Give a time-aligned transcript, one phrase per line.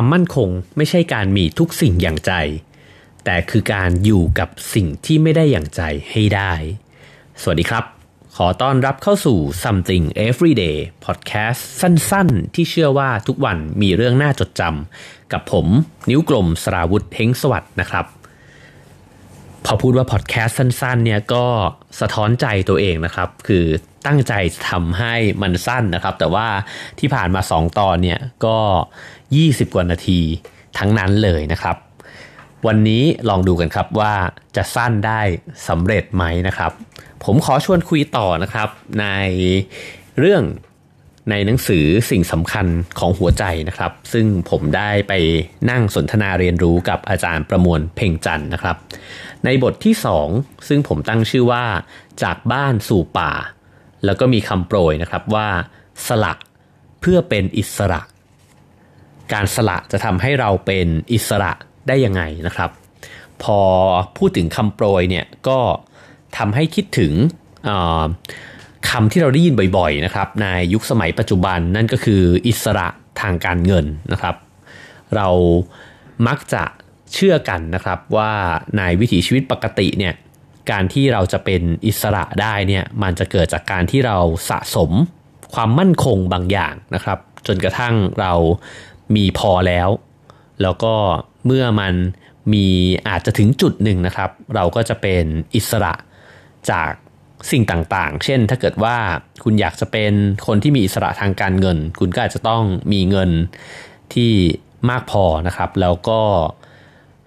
[0.00, 2.32] ความมั่นคงไม่ใช่การมีทุกสิ่งอย่างใจ
[3.24, 6.52] แต่คือการอยู่กับสิ่งที่ไม่ได้อย่างใจให้ได้
[7.42, 7.84] สวัสดีครับ
[8.36, 15.66] ขอต้อนรับเข้าสู่ Something Everyday Podcast สั้นๆ ที่เชื่อว่าทุกวันมีเรื่องน่าจดจำกับผม
[16.10, 18.06] นิ้วกลมสราวุธเฮงสวัสดนะครับ
[19.66, 21.46] พอพูดว่าพอดแคสต์สั้นๆเนี่ยก็
[22.00, 23.64] สะท้อนใจตัวเองนะครับ คือ
[24.06, 24.32] ตั้งใจ
[24.70, 26.46] ทำให้มันสั้นนะครับ แต่ว่า
[26.98, 28.58] ที่ผ่านมา 2 ตอนเนี่ยก็
[29.16, 30.20] 20 กว่านาที
[30.78, 31.76] ทั้งนั้นเลยนะครับ
[32.66, 34.14] วันนี้ลองดูกันครับว่า
[34.56, 35.20] จะสั้นได้
[35.68, 36.72] สำเร็จไหมนะครับ
[37.24, 38.68] ผมขอชวนคุยต่อนะครับ
[39.00, 39.06] ใน
[40.18, 40.44] เรื่อง
[41.30, 42.66] ในหนังสือสิ่งสำคัญ
[42.98, 45.12] ของหัวใจนะครับ ซึ่งผมได้ไป
[45.70, 48.76] นั่งสนทนาเรียนรู้กับอาจารย์ประมวลเพ่งจันนะครับ
[49.44, 49.94] ในบทที่
[50.32, 51.64] 2 ซึ่งผมตั้งชื่อว่า
[52.22, 53.32] จากบ้านสู่ป่า
[54.04, 55.48] แล้วก็มีคำโปรยนะครับว่า
[56.06, 56.32] สละ
[57.00, 58.00] เพื่อเป็นอิสระ
[59.32, 61.52] การสละจะทำให้เราเป็นอิสระ
[61.88, 62.70] ได้ยังไงนะครับ
[63.42, 63.60] พอ
[64.18, 65.58] พูดถึงคำโปรยเนี่ยก็
[66.38, 67.12] ทำให้คิดถึง
[68.90, 72.88] คำที่เราได้ยินบ่อยๆนะครับในยุคสมัยปัจจุบันนั่นก็คืออิสระ
[73.20, 74.36] ทางการเงินนะครับ
[75.16, 75.28] เรา
[76.26, 76.64] มักจะ
[77.14, 78.32] เชื่อกันนะครับว่า
[78.76, 80.14] ในวิถีชีวิตปกติเนี่ย
[80.70, 84.18] การที่เราจะเป็นอิสระได้เนี่ยมันจะเกิดจากการที่เรา
[84.50, 84.90] สะสม
[85.54, 88.32] ความมั่นคงบางอย่างนะครับ จนกระทั่งเรา
[89.16, 89.88] มีพอแล้ว
[90.62, 90.94] แล้วก็
[91.46, 91.94] เมื่อมัน
[92.52, 92.66] มี
[93.08, 95.92] อาจจะถึงจุดหนึ่งนะครับ เราก็จะเป็นอิสระ
[96.70, 96.90] จาก
[97.50, 98.96] สิ่งต่างๆ เช่นถ้าเกิดว่า
[99.44, 100.12] คุณอยากจะเป็น
[100.46, 103.30] คนที่มีอิสระทางการเงิน คุณก็อาจจะต้องมีเงิน
[104.14, 104.32] ที่
[104.90, 106.20] มากพอนะครับ แล้วก็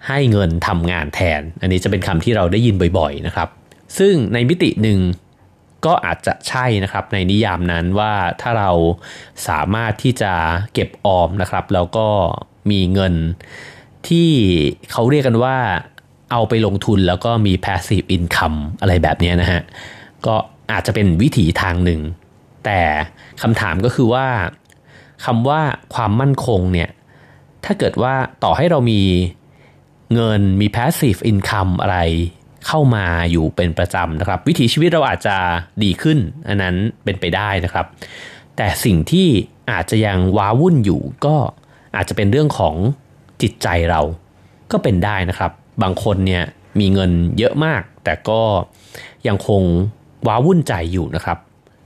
[0.08, 3.48] ให้เงินทำงานแทน อันนี้จะเป็นคำที่เราได้ยินบ่อยๆนะครับ
[3.98, 5.00] ซึ่งในมิติหนึ่ง
[5.86, 8.70] ก็อาจจะใช่นะครับในนิยามนั้นว่าถ้าเรา
[9.48, 10.32] สามารถที่จะ
[10.74, 12.06] เก็บออมนะครับ แล้วก็
[12.70, 13.14] มีเงิน
[14.08, 14.30] ที่
[14.92, 15.56] เขาเรียกกันว่า
[16.32, 19.62] เอาไปลงทุนแล้วก็มี passive income อะไรแบบนี้นะฮะ
[20.26, 20.34] ก็
[20.72, 22.00] อาจจะเป็นวิถีทางหนึ่ง
[22.64, 22.80] แต่
[23.42, 24.26] คำถามก็คือว่า
[25.24, 25.60] คำว่า
[25.94, 26.90] ความมั่นคงเนี่ย
[27.64, 28.14] ถ้าเกิดว่า
[28.44, 29.00] ต่อให้เรามี
[30.14, 31.98] เงินมี passive income อะไร
[32.66, 35.36] เข้ามาอยู่เป็นประจำนะครับ วิถีชีวิตเราอาจจะ
[35.82, 37.86] ดีขึ้น อันนั้นเป็นไปได้นะครับ
[38.56, 39.28] แต่สิ่งที่
[39.70, 41.36] อาจจะยังว้าวุ่นอยู่ก็
[41.96, 42.74] อาจจะเป็นเรื่องของ
[43.42, 44.00] จิตใจเรา
[44.72, 46.44] ก็เป็นได้นะครับ บางคนเนี่ย
[46.80, 48.40] มีเงินเยอะมาก แต่ก็
[49.28, 49.62] ยังคง
[50.26, 51.38] ว้าวุ่นใจอยู่นะครับ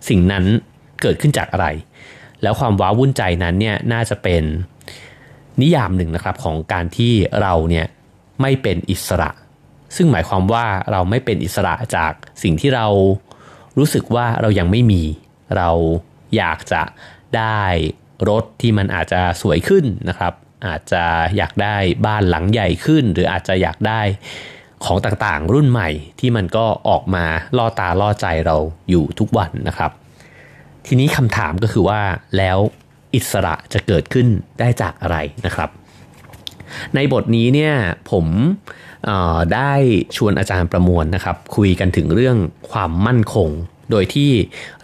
[0.08, 0.44] สิ่งนั้น
[1.02, 1.66] เกิดขึ้นจากอะไร
[2.42, 4.42] แล้วความว้าวุ่นใจนั้นเนี่ยน่าจะเป็น
[5.62, 7.12] นิยามหนึ่งนะครับของการที่
[7.42, 7.86] เราเนี่ย
[8.40, 9.30] ไม่เป็นอิสระ
[9.96, 12.12] ซึ่งหมายความว่าเราไม่เป็นอิสระจาก
[12.42, 12.86] สิ่งที่เรา
[13.78, 15.02] รู้สึกว่าเรายังไม่มี
[15.56, 15.70] เรา
[16.36, 16.82] อยากจะ
[17.36, 17.60] ได้
[18.28, 20.32] รถที่มันอาจจะสวยขึ้นนะครับ
[20.66, 21.04] อาจจะ
[21.36, 24.00] อยากได้บ้านหลังใหญ่ขึ้น หรืออาจจะอยากได้
[24.84, 25.88] ของต่างๆ รุ่นใหม่
[26.20, 27.24] ที่มันก็ออกมา
[27.56, 28.56] ล่อตาล่อใจเรา
[28.90, 29.90] อยู่ทุกวันนะครับ
[30.86, 32.00] ทีนี้คำถามก็คือว่า
[32.36, 32.58] แล้ว
[33.14, 34.26] อิสระจะเกิดขึ้น
[34.60, 35.16] ได้จากอะไร
[35.46, 35.70] นะครับ
[36.94, 37.74] ในบทนี้เนี่ย
[38.10, 38.26] ผม
[39.54, 39.72] ได้
[40.16, 42.36] ชวนอาจารย์ประมวลนะครับ คุยกันถึงเรื่อง
[42.70, 43.48] ความมั่นคง
[43.90, 44.30] โดยที่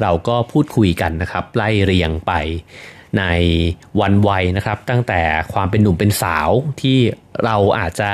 [0.03, 2.33] เราก็พูดคุยกันนะครับไล่เรียงไป
[3.19, 3.25] ใน
[4.01, 5.21] วันวัยนะครับ ตั้งแต่
[5.53, 6.49] ความเป็นหนุ่มเป็นสาว
[6.83, 6.99] ที่
[7.45, 8.11] เราอาจจะ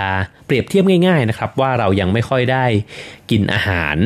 [0.47, 2.65] เปรียบเทียบง่ายๆนะครับ ว่าเรายังไม่ค่อยได้
[3.31, 3.97] กินอาหาร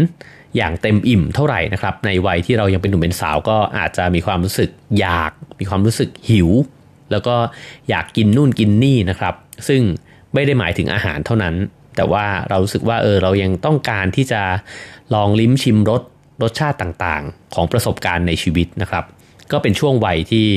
[0.56, 4.70] อย่างเต็มอิ่มเท่าไหร่นะครับ ในวัยที่เรายังเป็นหนุ่มเป็นสาวก็อาจจะมีความรู้สึก
[5.00, 6.50] อยาก มีความรู้สึกหิว
[7.10, 7.34] แล้วก็
[7.88, 9.34] อยากกินนู่นกินนี่นะครับ
[9.68, 9.82] ซึ่ง
[10.34, 11.54] ไม่ได้หมายถึงอาหารเท่านั้น
[11.96, 14.42] แต่ว่าเรารู้สึกว่าเออเรายังต้องการที่จะ
[15.14, 16.02] ลองลิ้มชิมรส
[16.42, 19.04] รสชาติต่างๆ ของประสบการณ์ในชีวิตนะครับ
[19.52, 20.48] ก็เป็นช่วงวัยที่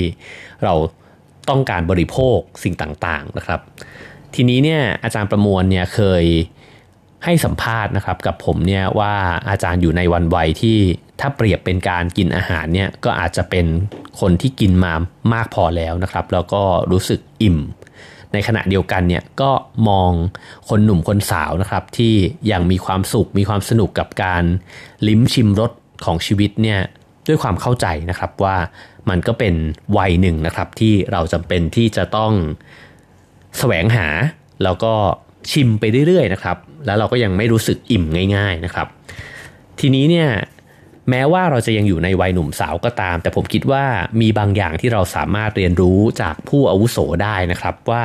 [0.63, 0.73] เรา
[1.49, 3.59] ต้องการบริโภคสิ่งต่างๆนะครับ
[4.35, 6.25] ทีนี้เนี่ยอาจารย์ประมวลเนี่ยเคย
[7.25, 9.13] ให้สัมภาษณ์นะครับกับผมเนี่ยว่า
[9.49, 10.77] อาจารย์อยู่ในวันวัยที่
[11.19, 13.65] ถ้าเปรียบเป็นการกินอาหารเนี่ยก็อาจจะเป็น
[14.19, 14.93] คนที่กินมา
[15.33, 17.57] มากพอแล้วนะครับ แล้วก็รู้สึกอิ่ม
[18.33, 19.51] ในขณะเดียวกันเนี่ยก็
[19.89, 20.11] มอง
[20.69, 22.13] คนหนุ่มคนสาวนะครับ ที่
[22.51, 24.43] ยังมีความสุขมีความสนุกกับการ
[25.07, 25.71] ลิ้มชิมรส
[26.05, 26.79] ของชีวิตเนี่ย
[27.27, 28.55] ด้วยความเข้าใจนะครับว่า
[29.09, 29.55] มันก็เป็น
[29.97, 32.31] วัยหนึ่งนะครับที่เราจำเป็นที่จะต้อง
[33.57, 34.07] แสวงหา
[34.63, 34.93] แล้วก็
[35.51, 38.03] ชิมไปเรื่อยๆนะครับ แล้วเราก็ยังไม่รู้สึกอิ่ม
[38.35, 38.87] ง่าย ๆนะครับ
[39.79, 40.29] ทีนี้เนี่ย
[41.09, 43.83] แม้ว่าเราจะยังอยู่ในวัยหนุ่มสาวก็ตาม แต่ผมคิดว่า
[44.21, 48.03] มีบางอย่างที่เราสามารถเรียนรู้จากผู้อาวุโสได้นะครับว่า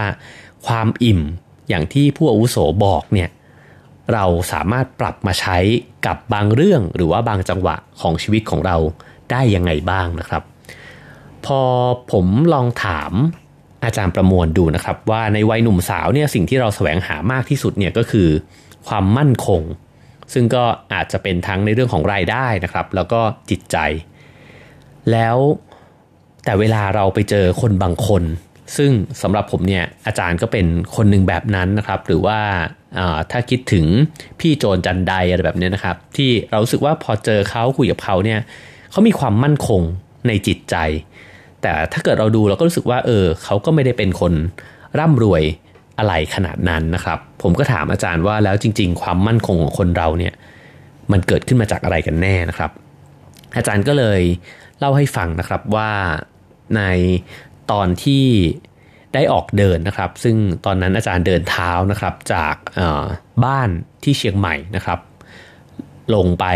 [0.66, 1.20] ความอิ่ม
[1.68, 3.30] อย่างที่ผู้อาวุโสบอกเนี่ย
[4.12, 5.58] เราสามารถปรับมาใช้
[6.06, 8.76] กับบางเรื่องหรือว่าบางจังหวะของชีวิตของเรา
[9.30, 10.42] ได้ยังไงบ้างนะครับ
[11.46, 11.60] พอ
[12.12, 13.12] ผมลองถาม
[13.84, 18.28] อาจารย์ประมวลดูนะครับ ว่าในวัยหนุ่มสาวเนี่ยสิ่งที่เราแสวงหามากที่สุดเนี่ยก็คือ
[18.88, 19.62] ความมั่นคง
[20.32, 20.64] ซึ่งก็
[20.94, 23.20] อาจจะเป็นทั้งในเรื่องของรายได้นะครับ แล้วก็
[23.50, 23.76] จิตใจ
[25.12, 25.36] แล้ว
[26.44, 28.22] แต่เวลาเราไปเจอคนบางคน
[28.76, 28.90] ซึ่ง
[29.22, 32.38] สำหรับผมเนี่ยอาจารย์ก็เป็นคนหนึ่งแบบนั้นนะครับ หรือว่า
[33.30, 33.86] ถ้าคิดถึง
[34.40, 38.40] พี่โจนจันไดอะไรแบบนี้นะครับ ที่เราสึกว่าพอเจอเขาคุยกับเขาเนี่ย
[38.90, 39.82] เขามีความมั่นคง
[40.28, 40.76] ในจิตใจ
[41.62, 44.32] แต่ถ้าเกิดเราดูเราก็รู้สึกว่าเออเขาก็ไม่ได้เป็นคน
[44.98, 45.42] ร่ำรวย
[45.98, 50.34] อะไรขนาดนั้นนะครับ ผมก็ถามอาจารย์ว่าแล้วจริง ๆ ความมั่นคงของคนเราเนี่ย
[51.12, 52.70] มันเกิดขึ้นมาจากอะไรกันแน่นะครับ
[53.56, 54.20] อาจารย์ก็เลย
[54.78, 55.90] เล่าให้ฟังนะครับว่า
[56.76, 56.82] ใน
[57.70, 58.26] ตอนที่
[59.14, 62.54] ได้ออกเดินนะครับ ซึ่งตอนนั้นอาจารย์เดินเท้านะครับจาก
[63.44, 63.68] บ้าน
[64.02, 64.98] ที่เชียงใหม่นะครับ
[66.14, 66.46] ลงไป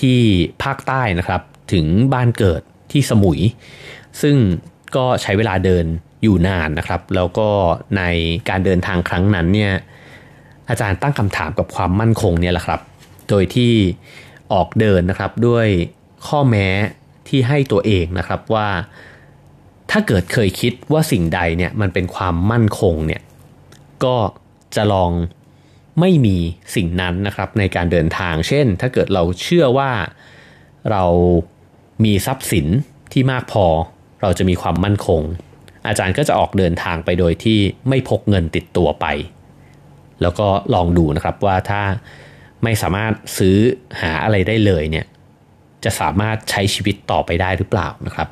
[0.00, 0.20] ที่
[0.62, 1.42] ภาคใต้นะครับ
[1.72, 2.62] ถึงบ้านเกิด
[2.92, 3.40] ที่สมุย
[4.22, 4.36] ซึ่ง
[4.96, 5.86] ก็ใช้เวลาเดิน
[6.22, 7.48] อยู่นานนะครับ แล้วก็
[7.96, 8.02] ใน
[8.48, 9.72] การเดินทางครั้งนั้นเนี่ย
[10.68, 12.80] อาจารย์ตั้งคำถามกับความมั่นคงเนี่ยแหละครับ
[13.28, 13.72] โดยที่
[14.52, 15.66] ออกเดินนะครับด้วย
[16.26, 16.66] ข้อแม้
[17.28, 18.68] ที่ให้ตัวเองนะครับว่า
[19.90, 23.22] ถ้าเกิดเคยคิดว่าสิ่งใดเนี่ยมันเป็นความมั่นคงเนี่ย
[24.04, 24.16] ก็
[24.76, 25.12] จะลอง
[26.00, 26.36] ไม่มี
[26.74, 29.90] สิ่งนั้นนะครับในการเดินทาง เช่น ถ้าเกิดเราเชื่อว่า
[30.90, 31.04] เรา
[32.04, 32.66] มีทรัพย์สิน
[33.12, 33.66] ที่มากพอ
[34.22, 35.22] เราจะมีความมั่นคง
[35.88, 39.06] อาจารย์ก็จะออกเดินทางไปโดยที่ไม่พกเงินติดตัวไป
[40.22, 41.82] แล้วก็ลองดูนะครับว่าถ้า
[42.64, 43.56] ไม่สามารถซื้อ
[44.00, 45.06] หาอะไรได้เลยเนี่ย
[45.84, 48.28] จะสามารถใช้ชีวิตต่อไปได้หรือเปล่านะครับ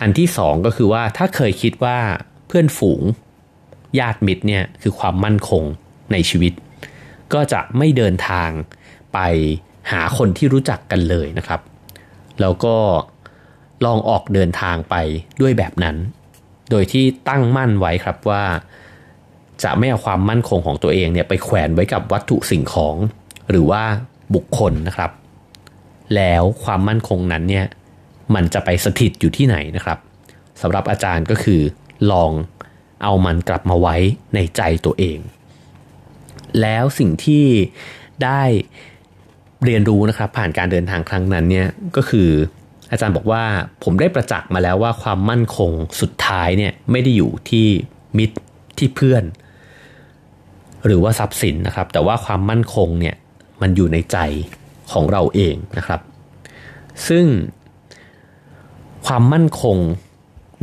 [0.00, 1.98] อันที่สองก็คือว่าถ้าเคยคิดว่า
[2.46, 3.02] เพื่อนฝูง
[3.98, 5.64] ญาติมิตรเนี่ยคือความมั่นคง
[6.12, 6.52] ในชีวิต
[7.34, 8.50] ก็จะไม่เดินทาง
[9.14, 9.18] ไป
[9.92, 11.60] หาคนที่รู้จักกันเลยนะครับ
[12.40, 12.76] แล้วก็
[13.84, 14.94] ลองออกเดินทางไป
[15.40, 15.96] ด้วยแบบนั้น
[16.70, 18.44] โดยที่ตั้งมั่นไว้ครับว่า
[19.62, 22.96] จะไม่เอาความมั่นคงของตัวเองเนี่ยไปแขวนไว้กับวัตถุสิ่งของ
[23.50, 23.82] หรือว่า
[24.34, 25.10] บุคคลนะครับ
[26.16, 27.66] แล้วความมั่นคงนั้นเนี่ย
[28.34, 29.98] มันจะไปสถิตอยู่ที่ไหนนะครับ
[30.60, 31.60] สำหรับอาจารย์ก็คือ
[32.12, 32.30] ลอง
[33.02, 33.96] เอามันกลับมาไว้
[34.34, 35.18] ในใจตัวเอง
[36.60, 37.46] แล้วสิ่งที่
[38.24, 38.42] ได้
[39.64, 42.30] เรียนรู้นะครับผ่านการเดินทางครั้งนั้นเนี่ยก็คือ
[42.90, 43.42] อาจารย์บอกว่า
[43.84, 47.66] ผมได้ประจักษ์มาแล้วว่าความมั่นคงสุดท้ายเนี่ยไม่ได้อยู่ที่
[48.18, 48.36] มิตร
[48.78, 49.24] ที่เพื่อน
[50.86, 53.16] หรือว่าทรัพย์สินนะครับ แต่ว่าความมั่นคงเนี่ย
[53.62, 54.18] มันอยู่ในใจ
[54.92, 56.00] ของเราเองนะครับ
[57.08, 57.26] ซึ่ง
[59.06, 59.76] ความมั่นคง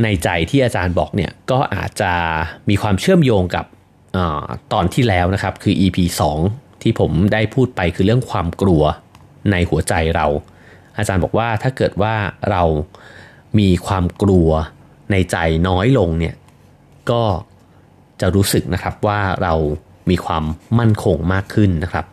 [0.02, 2.12] ในใจที่อาจารย์บอกเนี่ยก็อาจจะ
[2.68, 3.66] มีความเชื่อมโยงกับ
[4.16, 4.18] อ
[4.72, 5.98] ตอนที่แล้วนะครับ คือ EP
[6.40, 8.82] 2 ที่ผมได้พูดไปคือเรื่องความกลัว
[9.50, 10.26] ในหัวใจเรา
[10.98, 12.14] อาจารย์บอกว่าถ้าเกิดว่า
[12.50, 12.62] เรา
[13.58, 14.48] มีความกลัว
[15.10, 15.36] ในใจ
[15.68, 16.34] น้อยลงเนี่ย
[17.10, 17.22] ก็
[18.20, 19.54] จะรู้สึกนะครับว่าเรา
[20.10, 20.44] มีความ
[20.78, 22.06] มั่นคงมากขึ้นนะครับ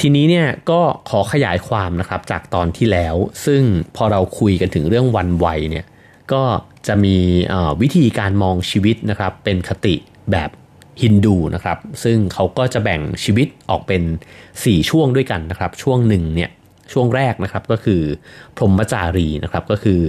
[0.00, 0.80] ทีนี้เนี่ยก็
[1.10, 3.14] ขอขยายความนะครับจากตอนที่แล้ว
[3.46, 3.62] ซึ่ง
[3.96, 5.84] พอเราคุยกันถึงเรื่องวันวัยเนี่ย
[6.32, 6.42] ก็
[6.86, 7.16] จะมี
[7.82, 9.94] วิธีการมองชีวิตนะครับ เป็นคติ
[10.32, 10.50] แบบ
[11.02, 14.02] ฮินดูนะครับ ซึ่งเขาก็จะแบ่งชีวิตออกเป็น
[14.50, 16.50] 4 ช่วงด้วยกันนะครับ ช่วงหนึ่งเนี่ย
[16.92, 18.02] ช่วงแรกนะครับก็คือ
[18.56, 20.00] พรหมจารีนะครับก็คือ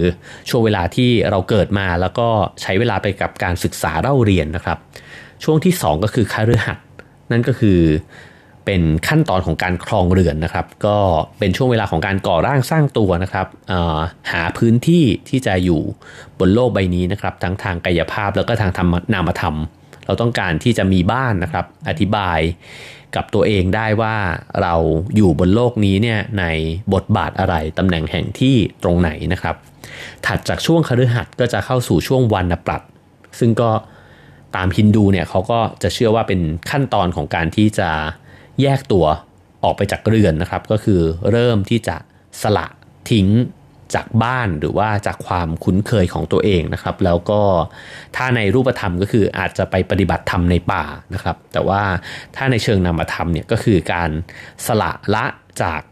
[0.48, 2.28] ช่วงเวลาที่เราเกิดมาแล้วก็
[2.62, 4.78] ใช้เวลาไปกับการศึกษาเล่าเรียนนะครับ
[5.44, 6.78] ช่วงที่ 2 ก็คือคาฤหัส
[7.32, 7.80] นั่นก็คือ
[8.64, 10.98] เป็นขั้นตอนของการครองเรือนนะครับ ก็
[11.38, 13.46] เป็นช่วงเวลาของการก่อร่างสร้างตัวนะครับ
[14.32, 15.80] หาพื้นที่ที่จะอยู่
[16.38, 19.56] บนโลกใบนี้นะครับ ทั้งทางกายภาพแล้วก็ทางธรรมนามธรรม
[20.06, 22.38] เราต้องการที่จะมีบ้านนะครับ อธิบาย
[23.14, 24.16] กับตัวเองได้ว่า
[24.62, 24.74] เรา
[25.16, 26.44] อยู่บนโลกนี้เนี่ยใน
[26.94, 29.56] บทบาทอะไรตำแหน่งแห่งที่ตรงไหนนะครับ
[30.26, 32.82] ถัดจากช่วงคฤหัสถ์ก็จะเข้าสู่ช่วงวันปรัต
[33.38, 33.70] ซึ่งก็
[34.56, 37.90] ตามฮินดูเนี่ยเขาก็จะเชื่อว่าเป็นขั้นตอนของการที่จะ
[38.62, 39.04] แยกตัว
[39.64, 41.96] ออกไปจากเรือนนะครับ ก็คือเริ่มที่จะ
[42.42, 42.66] สละ
[43.10, 43.28] ทิ้ง
[43.94, 47.40] จากบ้านหรือว่าจากความคุ้นเคยของตัวเองนะครับ แล้วก็
[48.16, 51.82] ถ้าในรูปธรรมก็คืออาจจะไปปฏิบัติธรรมในป่านะครับ แต่ว่า
[52.36, 54.10] ถ้าในเชิงนามธรรมเนี่ยก็คือการ
[54.66, 55.24] สละละ
[55.62, 55.82] จาก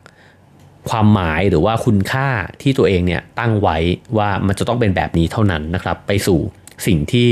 [0.90, 2.28] ความหมายหรือว่าคุณค่า
[2.62, 3.76] ที่ตัวเองเนี่ยตั้งไว้
[4.18, 6.40] ว่ามันจะต้องเป็นแบบนี้เท่านั้นนะครับ ไปสู่
[6.86, 7.30] สิ่งที่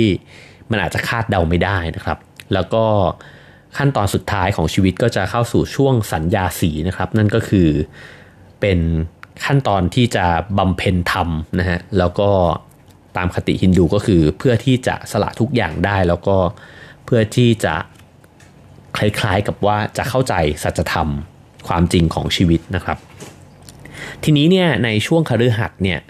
[0.71, 2.19] มันอาจจะคาดเดาไม่ได้นะครับ
[2.55, 2.85] แล้วก็
[3.79, 7.69] ขั้นตอนสุดท้ายของชีวิตก็จะเข้าสู่ช่วงสัญญาสีนะครับ นั่นก็คือ
[8.61, 8.79] เป็น
[9.45, 10.27] ขั้นตอนที่จะ
[10.59, 12.31] บำเพ็ญธรรมนะฮะแล้วก็
[13.17, 16.37] ตามคติฮินดูก็คือเพื่อที่จะสละทุกอย่างได้แล้วก็
[17.05, 17.75] เพื่อที่จะ
[18.97, 21.09] คล้ายๆกับว่าจะเข้าใจสัจธรรม
[21.69, 22.99] ความจริงของชีวิตนะครับ
[24.25, 26.01] ทีนี้เนี่ยในช่วงคฤหัสถ์เนี่ย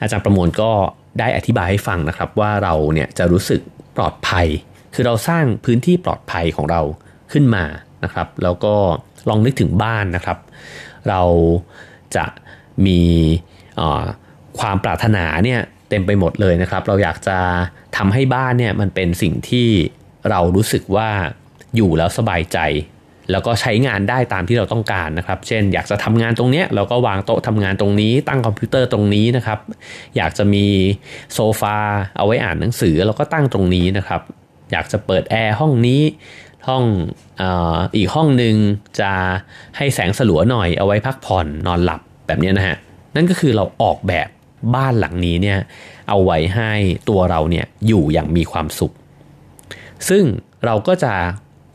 [0.00, 0.70] อาจารย์ประมวลก็
[1.18, 3.60] ได้อธิบายให้ฟังนะครับว่าเราเนี่ยจะรู้สึก
[3.96, 4.46] ปลอดภัย
[4.94, 6.80] คือเราสร้างพื้นที่ปลอดภัยของเรา
[7.32, 7.64] ขึ้นมา
[8.04, 8.74] นะครับ แล้วก็
[9.28, 10.38] ลองนึกถึงบ้านนะครับ
[11.08, 11.22] เรา
[12.16, 12.24] จะ
[12.86, 13.00] มี
[14.58, 17.38] ความปรารถนาเนี่ยเต็มไปหมดเลยนะครับ เราอยากจะ
[17.96, 19.68] ทำให้บ้านเนี่ยมันเป็นสิ่งที่
[20.30, 21.08] เรารู้สึกว่า
[21.76, 22.58] อยู่แล้วสบายใจ
[23.30, 29.58] แล้วก็ใช้งานได้ตามที่เราต้องการนะครับ เช่น อยากจะทำงานตรงเนี้ยเราก็วางโต๊ะทำงานตรงนี้ ตั้งคอมพิวเตอร์ตรงนี้นะครับ
[30.16, 30.66] อยากจะมี
[31.34, 31.76] โซฟา
[32.16, 34.20] เอาไว้อ่านหนังสือเราก็ตั้งตรงนี้นะครับ
[34.72, 36.02] อยากจะเปิดแอร์ห้องนี้
[36.68, 36.84] ห้อง
[37.40, 37.42] อ
[37.96, 38.54] อีกห้องหนึ่ง
[39.00, 39.12] จะ
[39.76, 42.76] ให้แสงสลัวหน่อยเอาไว้พักผ่อนนอนหลับ แบบนี้นะฮะ
[43.16, 44.28] นั่นก็คือเราออกแบบ
[44.74, 45.58] บ้านหลังนี้เนี่ย
[46.08, 46.72] เอาไว้ให้
[47.08, 48.92] ตัวเราเนี่ยอยู่อย่างมีความสุข
[50.08, 50.24] ซึ่ง
[50.64, 51.14] เราก็จะ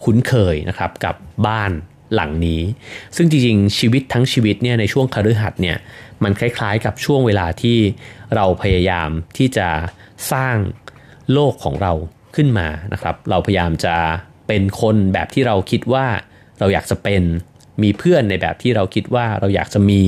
[0.04, 1.16] คุ้นเคยนะครับกับ
[1.48, 1.72] บ้าน
[2.16, 2.62] หลังนี้
[3.16, 5.78] ซึ่งจริงๆชีวิตทั้งชีวิตเนี่ยในช่วงคฤหัสถ์เนี่ย
[6.24, 7.78] มันคล้ายๆกับช่วงเวลาที่
[8.36, 9.68] เราพยายามที่จะ
[10.32, 10.56] สร้าง
[11.34, 11.94] โลกของเรา
[12.36, 13.96] ขึ้นมานะครับ เราพยายามจะ
[14.48, 16.06] เป็นคนแบบที่เราคิดว่า
[16.60, 17.22] เราอยากจะเป็น
[17.82, 20.02] มีเพื่อนในแบบที่เราคิดว่าเราอยากจะมี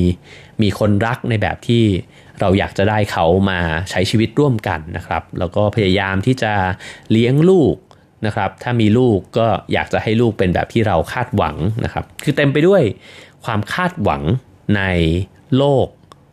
[0.62, 1.84] มีคนรักในแบบที่
[2.42, 6.54] เราอยากจะได้เขามาใช้ชีวิตร่วมกันนะครับ แล้วก็พยายามที่จะ
[7.12, 7.76] เลี้ยงลูก
[8.26, 12.84] นะครับ ถ้ามีลูกก็อยากจะให้ลูกเป็นแบบที่เราคาดหวังนะครับ คือเต็มไปด้วย
[13.46, 14.22] ความคาดหวัง
[14.78, 14.82] ใน
[15.58, 15.86] โลก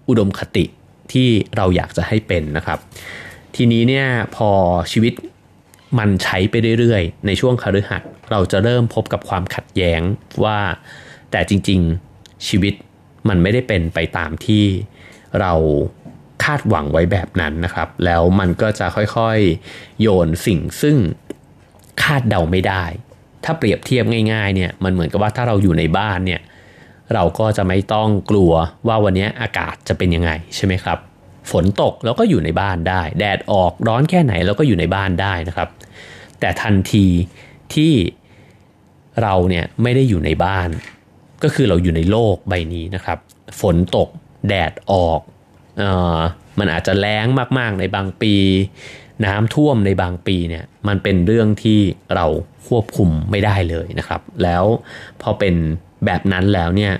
[0.08, 0.64] อุดมคติ
[1.12, 2.78] ที่เราอยากจะให้เป็นนะครับ
[3.56, 4.50] ทีนี้เนี่ยพอ
[4.92, 5.14] ชีวิต
[5.98, 10.00] มันใช้ไปเรื่อยๆ ในช่วงคฤหัสเราจะเริ่มพบกับความขัดแย้ง
[10.44, 10.58] ว่า
[11.32, 12.74] แต่จริงๆชีวิต
[13.28, 14.64] มันไม่ได้เป็นไปตามที่
[15.40, 15.52] เรา
[16.44, 20.96] คาดหวังไว้แบบนั้นนะครับ แล้วมันก็จะค่อยๆ โยนสิ่งซึ่ง
[22.02, 22.84] คาดเดาไม่ได้
[23.44, 26.40] ถ้าเปรียบเทียบง่ายๆเนี่ยมันเหมือนกับว่าถ้าเราอยู่ในบ้านเนี่ย
[27.14, 28.52] เราก็จะไม่ต้องกลัว
[28.88, 30.98] ว่าวันนี้อากาศจะเป็นยังไงใช่ไหมครับ
[31.50, 35.68] ฝนตกเราก็อยู่ในบ้านได้ แดดออกร้อนแค่ไหนเราก็อยู่ในบ้านได้นะครับ
[36.40, 37.06] แต่ทันที
[37.74, 37.92] ที่
[39.22, 40.68] เราเนี่ยไม่ได้อยู่ในบ้าน
[41.42, 43.18] ก็คือเราอยู่ในโลกใบนี้นะครับ
[43.60, 44.08] ฝนตก
[44.48, 45.20] แดดออก
[45.82, 45.84] อ
[46.16, 46.18] อ
[46.58, 47.26] มันอาจจะแล้ง
[47.58, 48.34] มากๆในบางปี
[49.26, 51.80] น้ำท่วมในบางปีเนี่ยมันเป็นเรื่องที่
[52.14, 52.26] เรา
[52.68, 54.64] ควบคุมไม่ได้เลยนะครับ แล้ว
[55.22, 55.54] พอเป็น
[56.04, 56.92] แบบนั้นแล้วเนี่ย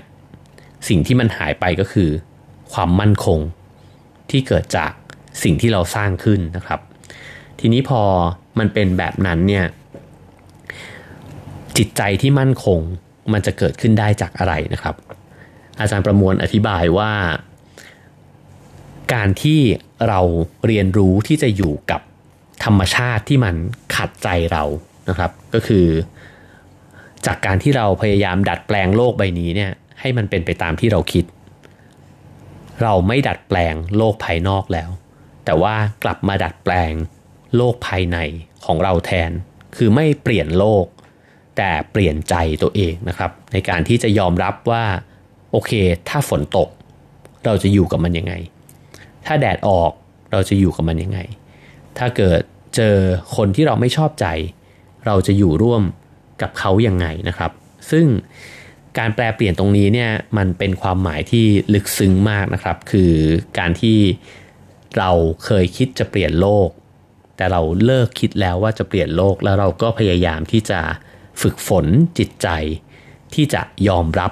[0.87, 2.09] สิ่งที่มันหายไปก็คือ
[2.73, 3.39] ความมั่นคง
[4.29, 4.91] ที่เกิดจาก
[5.43, 6.79] สิ่งที่เราสร้างขึ้นนะครับ
[7.59, 8.01] ทีนี้พอ
[8.59, 9.65] มันเป็นแบบนั้นเนี่ย
[11.77, 12.79] จิตใจที่มั่นคง
[13.31, 14.95] มันจะเกิดขึ้นได้จากอะไรนะครับ
[15.79, 17.11] อาจารย์ประมวลอธิบายว่า
[19.13, 19.59] การที่
[20.07, 20.19] เรา
[20.65, 22.01] เรียนรู้ที่จะอยู่กับ
[22.65, 23.55] ธรรมชาติที่มัน
[23.95, 24.63] ขัดใจเรา
[25.09, 25.87] นะครับ ก็คือ
[27.25, 31.25] จากการที่เราพยายามดัดแปลงโลกใบนี้เนี่ย ให้มันเป็นไปตามที่เราคิด
[32.81, 34.89] เราไม่ดัดแปลงโลกภายนอกแล้ว
[35.45, 36.91] แต่ว่ากลับมาดัดแปลง
[37.55, 38.17] โลกภายใน
[38.65, 39.31] ของเราแทน
[39.75, 40.85] คือไม่เปลี่ยนโลก
[41.57, 44.83] แต่เปลี่ยนใจตัวเองนะครับ ในการที่จะยอมรับว่า
[45.51, 45.71] โอเค
[46.09, 46.69] ถ้าฝนตก
[47.45, 48.33] เราจะอยู่กับมันยังไง
[49.25, 49.91] ถ้าแดดออก
[50.31, 51.19] เราจะอยู่กับมันยังไง
[51.97, 52.41] ถ้าเกิด
[52.75, 52.97] เจอ
[53.35, 54.27] คนที่เราไม่ชอบใจ
[55.05, 55.83] เราจะอยู่ร่วม
[56.41, 57.51] กับเขายังไงนะครับ
[57.91, 58.05] ซึ่ง
[58.97, 63.13] การแปลเปลี่ยนตรงนี้เนี่ยมันเป็นความหมายที่ลึกซึ้งมากนะครับ คือ
[63.59, 63.97] การที่
[64.97, 65.11] เรา
[65.45, 66.69] เคยคิดจะเปลี่ยนโลก
[67.37, 70.79] แต่เราเลิกคิดแล้วว่าจะเปลี่ยนโลกแล้วเราก็พยายามที่จะ
[71.41, 71.85] ฝึกฝน
[72.17, 72.47] จิตใจ
[73.33, 74.31] ที่จะยอมรับ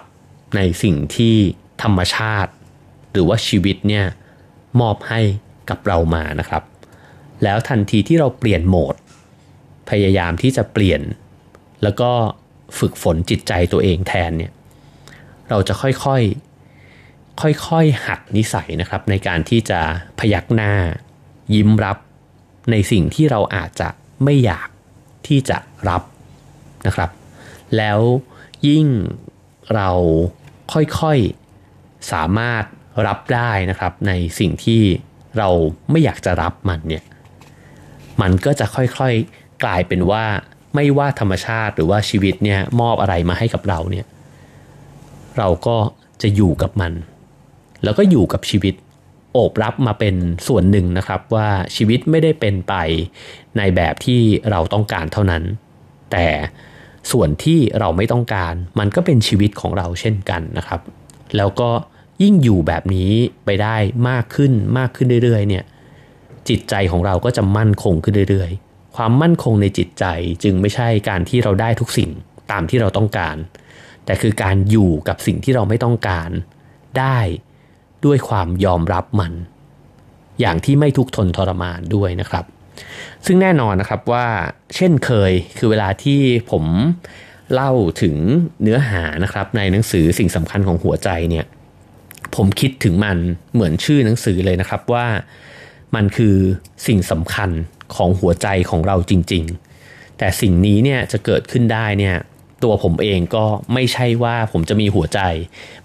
[0.55, 1.35] ในสิ่งที่
[1.83, 2.51] ธรรมชาติ
[3.11, 4.05] หรือว่าชีวิตเนี่ย
[4.81, 5.21] มอบให้
[5.69, 6.63] กับเรามานะครับ
[7.43, 8.95] แล้วทันทีที่เราเปลี่ยนโหมด
[9.89, 11.01] พยายามที่จะเปลี่ยน
[11.83, 12.11] แล้วก็
[12.79, 14.51] ฝึกฝนจิตใจตัวเองแทนเนี่ย
[15.49, 19.79] เราจะค่อยๆ ค่อยๆ หัดนิสัยนะครับ ในการที่จะ
[20.19, 20.73] พยักหน้า
[21.55, 21.97] ยิ้มรับ
[22.71, 23.89] ในสิ่งที่เราอาจจะ
[24.23, 24.67] ไม่อยาก
[25.27, 25.57] ที่จะ
[25.89, 26.01] รับ
[26.87, 27.09] นะครับ
[27.77, 27.99] แล้ว
[28.67, 28.85] ยิ่ง
[29.75, 29.89] เรา
[30.73, 32.63] ค่อยๆสามารถ
[33.07, 34.81] รับได้นะครับในสิ่งที่
[35.37, 35.49] เรา
[35.91, 37.03] ไม่อยากจะรับมันเนี่ย
[38.21, 40.23] มันก็จะค่อยๆกลายเป็นว่า
[40.75, 44.05] ไม่ว่าธรรมชาติหรือว่าชีวิตเนี่ยมอบอะไรมาให้กับเราเนี่ย
[45.37, 45.77] เราก็
[46.21, 46.93] จะอยู่กับมัน
[47.83, 48.75] แล้วก็อยู่กับชีวิต
[49.33, 50.15] โอบรับมาเป็น
[50.47, 52.73] ส่วนหนึ่งนะครับว่าชีวิตไม่ได้เป็นไป
[53.57, 54.21] ในแบบที่
[54.51, 55.43] เราต้องการเท่านั้น
[56.11, 56.27] แต่
[57.11, 60.81] ส่วนที่เราไม่ต้องการ มันก็เป็นชีวิตของเราเช่นกันนะครับ
[61.37, 61.69] แล้วก็
[62.23, 63.11] ยิ่งอยู่แบบนี้
[63.45, 63.75] ไปได้
[64.09, 65.63] มากขึ้นมากขึ้นเรื่อยๆเนี่ย
[66.49, 70.05] จิตใจของเราก็จะมั่นคงขึ้นเรื่อยๆ ความมั่นคงในจิตใจ
[70.43, 72.09] จึงไม่ใช่การที่เราได้ทุกสิ่ง
[72.51, 73.35] ตามที่เราต้องการ
[74.05, 76.29] แต่คือการอยู่กับสิ่งที่เราไม่ต้องการ
[76.99, 77.19] ได้
[78.05, 79.33] ด้วยความยอมรับมัน
[80.39, 82.45] อย่างที่ไม่ทุกข์ทนทรมานด้วยนะครับ
[83.25, 84.27] ซึ่งแน่นอนนะครับว่า
[84.75, 86.19] เช่นเคยคือเวลาที่
[86.51, 86.63] ผม
[87.53, 88.15] เล่าถึง
[88.61, 91.45] เนื้อหานะครับ ในหนังสือสิ่งสำคัญของหัวใจเนี่ย
[92.35, 93.17] ผมคิดถึงมัน
[93.53, 95.05] เหมือนชื่อหนังสือเลยนะครับว่า
[95.95, 96.35] มันคือ
[96.87, 97.49] สิ่งสำคัญ
[97.95, 99.43] ของหัวใจของเราจริง
[99.81, 102.15] ๆ แต่สิ่งนี้เนี่ยจะเกิดขึ้นได้เนี่ย
[102.63, 105.19] ตัวผมเองก็ไม่ใช่ว่าผมจะมีหัวใจ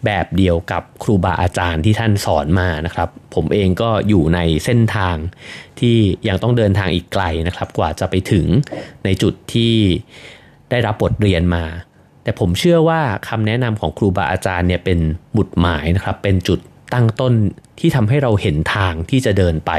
[0.04, 5.16] แบบเดียวกับครูบาอาจารย์ที่ท่านสอนมานะครับ ผมเองก็อยู่ในเส้นทาง
[5.80, 5.96] ที่
[6.28, 8.46] ยังต้องเดินทางอีกไกลนะครับ กว่าจะไปถึง
[9.04, 9.74] ในจุดที่
[10.70, 11.64] ได้รับบทเรียนมา
[12.22, 14.98] แต่ผมเชื่อว่าคำแนะนำของครูบาอาจารย์เนี่ยเป็น
[15.36, 16.60] บุตรหมายนะครับ เป็นจุด
[16.94, 17.34] ตั้งต้น
[17.78, 19.72] ที่ทำให้เราเห็นทางที่จะเดินไป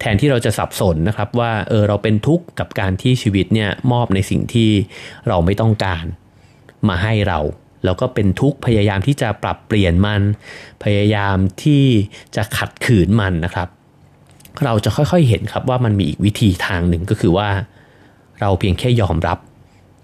[0.00, 4.70] แทนที่เราจะสับสนนะครับว่าเออเราเป็นทุกข์กับการที่ชีวิตเนี่ยมอบในสิ่งที่
[5.28, 6.04] เราไม่ต้องการ
[6.88, 7.38] มาให้เรา
[7.84, 10.22] แล้วก็เป็นทุกข์พยายามที่จะปรับเปลี่ยนมัน
[10.84, 11.84] พยายามที่
[12.36, 13.68] จะขัดขืนมันนะครับ
[14.64, 17.48] เราจะค่อยๆเห็นครับว่ามันมีอีกวิธีทางหนึ่งก็คือว่า
[18.40, 19.38] เราเพียงแค่ยอมรับ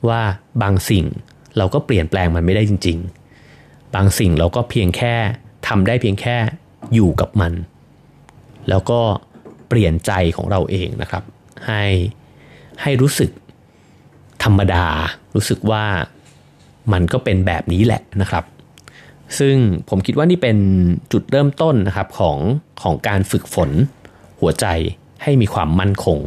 [0.09, 0.21] ว่า
[0.63, 1.05] บางสิ่ง
[1.59, 2.99] เราก็เปลี่ยนแปลงมันไม่ได้จริง
[3.47, 5.15] ๆ บางสิ่งเราก็เพียงแค่
[5.71, 6.37] ทำได้เพียงแค่
[6.95, 7.53] อยู่กับมัน
[8.69, 9.01] แล้วก็
[9.69, 11.23] เปลี่ยนใจของเราเองนะครับ
[11.67, 11.85] ให้
[12.83, 13.31] ให้รู้สึก
[14.45, 14.87] ธรรมดา
[15.35, 15.85] รู้สึกว่า
[16.93, 18.45] มันก็เป็นแบบนี้แหละนะครับ
[19.39, 19.57] ซึ่ง
[19.89, 20.59] ผมคิดว่านี่เป็น
[21.13, 22.39] จุดเริ่มต้นนะครับของ
[22.83, 23.71] ของการฝึกฝน
[24.41, 24.67] หัวใจ
[25.23, 26.19] ให้มีความมั่นคง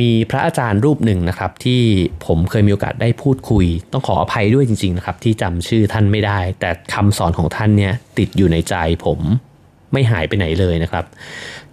[0.00, 1.82] มีพระอาจารย์รูปหนึ่งนะครับ ที่
[2.26, 8.74] ผมเคยมีโอกาสได้พูดคุย ต้องขออภัยด้วยจริง ๆ นะครับ ที่จำชื่อท่านไม่ได้ แต่คำสอนของท่านเนี่ยติดอยู่ในใจ
[9.04, 9.20] ผม
[9.92, 11.04] ไม่หายไปไหนเลยนะครับ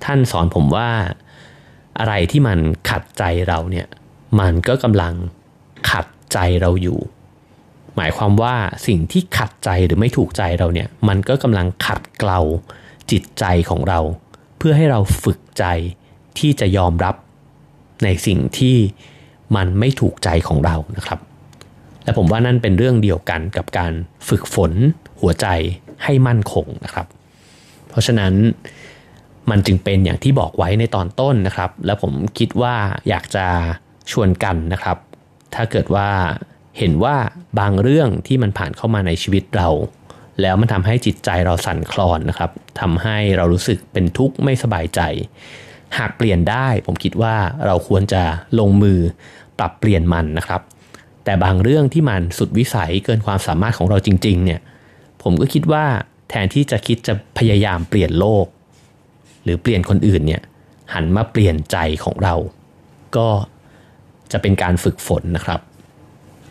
[0.06, 0.90] ท่านสอนผมว่า
[2.00, 2.60] อะไรที่มัน
[2.90, 3.88] ขัดใจเราเนี่ย
[4.40, 5.14] มันก็กำลัง
[5.92, 7.00] ขัดใจเราอยู่
[7.96, 8.56] หมายความว่า
[8.88, 12.40] สิ่งที่ขัดใจหรือไม่ถูกใจเราเนี่ยมันก็กำลังขัดเกลา
[13.12, 14.00] จิตใจของเรา
[14.58, 15.66] เพื่อให้เราฝึกใจ
[16.40, 17.16] ที่จะยอมรับ
[18.04, 18.76] ในสิ่งที่
[19.56, 21.20] มันไม่ถูกใจของเรานะครับ
[22.04, 23.94] และผมว่านั่นเป็นเรื่องเดียวกันกับการ
[24.30, 24.72] ฝึกฝน
[25.22, 25.48] หัวใจ
[26.04, 27.08] ให้มั่นคงนะครับ
[27.90, 28.34] เพราะฉะนั้น
[29.50, 32.76] มันจึงเป็นอย่างที่บอกไว้ในตอนต้นนะครับ และผมคิดว่า
[33.10, 33.46] อยากจะ
[34.12, 34.98] ชวนกันนะครับ
[35.56, 36.10] ถ้าเกิดว่า
[36.78, 37.16] เห็นว่า
[37.60, 39.70] บางเรื่องที่มันผ่านเข้ามาในชีวิตเรา
[40.42, 45.02] แล้วมันทำให้จิตใจเราสั่นคลอนนะครับทำให้เรารู้สึกเป็นทุกข์ไม่สบายใจ
[45.98, 48.24] หากเปลี่ยนได้ ผมคิดว่าเราควรจะ
[48.60, 49.00] ลงมือ
[49.60, 50.62] ปรับเปลี่ยนมันนะครับ
[51.26, 54.60] แต่บางเรื่องที่มันสุดวิสัยเกินความสามารถของเราจริง ๆ เนี่ย
[55.24, 55.86] ผมก็คิดว่า
[56.30, 58.46] แทนที่จะคิดจะพยายามเปลี่ยนโลก
[59.44, 60.42] หรือเปลี่ยนคนอื่นเนี่ย
[60.94, 62.36] หันมาเปลี่ยนใจของเรา
[63.18, 63.28] ก็
[64.32, 65.60] จะเป็นการฝึกฝนนะครับ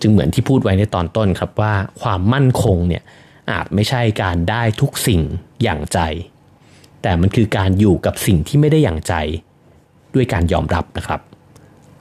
[0.00, 3.02] จึงเหมือนที่พูดไว้ในตอนต้นครับว่าความมั่นคงเนี่ย
[3.50, 5.22] อาจไม่ใช่การได้ทุกสิ่ง
[5.62, 5.98] อย่างใจ
[7.02, 9.14] แต่มันคือการอยู่กับสิ่งที่ไม่ได้อย่างใจ
[10.14, 11.20] ด้วยการยอมรับนะครับ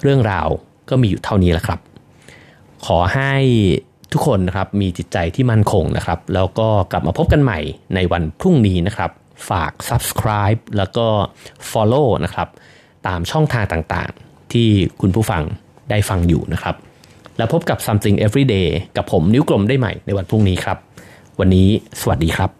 [0.01, 0.47] เรื่องราว
[0.89, 1.79] ก็มีอยู่เท่านี้แหละครับ
[2.85, 3.33] ขอให้
[4.11, 7.59] ทุกคนนะครับมีจิตใจที่มั่นคงนะครับ แล้วก็กลับมาพบกันใหม่
[7.95, 9.11] ในวันพรุ่งนี้นะครับ
[9.49, 11.05] ฝาก subscribe แล้วก็
[11.71, 12.47] follow นะครับ
[13.07, 14.67] ตามช่องทางต่างๆ ที่
[15.01, 15.43] คุณผู้ฟัง
[15.89, 16.75] ได้ฟังอยู่นะครับ
[17.37, 20.77] แล้วพบกับ something everyday กับผมนิ้วกลมได้ใหม่ในวันพรุ่งนี้ครับ
[21.39, 21.67] วันนี้
[22.01, 22.58] สวัสดีครับ